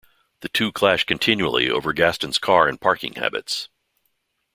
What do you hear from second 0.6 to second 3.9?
clash continually over Gaston's car and parking habits.